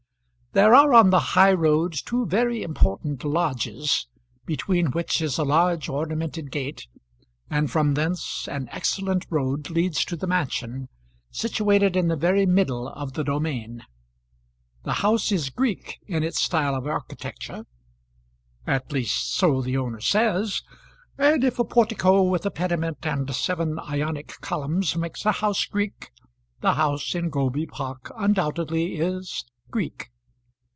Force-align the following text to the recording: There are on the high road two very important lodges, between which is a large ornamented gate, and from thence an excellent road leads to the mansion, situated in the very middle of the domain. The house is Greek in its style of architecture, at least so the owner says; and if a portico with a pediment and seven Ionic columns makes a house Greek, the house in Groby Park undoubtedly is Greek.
There 0.53 0.75
are 0.75 0.93
on 0.93 1.11
the 1.11 1.19
high 1.37 1.53
road 1.53 1.93
two 1.93 2.25
very 2.25 2.61
important 2.61 3.23
lodges, 3.23 4.07
between 4.45 4.87
which 4.87 5.21
is 5.21 5.37
a 5.37 5.45
large 5.45 5.87
ornamented 5.87 6.51
gate, 6.51 6.87
and 7.49 7.71
from 7.71 7.93
thence 7.93 8.49
an 8.49 8.67
excellent 8.69 9.25
road 9.29 9.69
leads 9.69 10.03
to 10.03 10.17
the 10.17 10.27
mansion, 10.27 10.89
situated 11.31 11.95
in 11.95 12.09
the 12.09 12.17
very 12.17 12.45
middle 12.45 12.89
of 12.89 13.13
the 13.13 13.23
domain. 13.23 13.85
The 14.83 14.95
house 15.05 15.31
is 15.31 15.49
Greek 15.49 15.99
in 16.05 16.21
its 16.21 16.41
style 16.41 16.75
of 16.75 16.85
architecture, 16.85 17.65
at 18.67 18.91
least 18.91 19.33
so 19.33 19.61
the 19.61 19.77
owner 19.77 20.01
says; 20.01 20.63
and 21.17 21.45
if 21.45 21.59
a 21.59 21.63
portico 21.63 22.23
with 22.23 22.45
a 22.45 22.51
pediment 22.51 23.05
and 23.05 23.33
seven 23.33 23.79
Ionic 23.79 24.41
columns 24.41 24.97
makes 24.97 25.25
a 25.25 25.31
house 25.31 25.63
Greek, 25.65 26.11
the 26.59 26.73
house 26.73 27.15
in 27.15 27.29
Groby 27.29 27.67
Park 27.67 28.11
undoubtedly 28.17 28.95
is 28.97 29.45
Greek. 29.69 30.09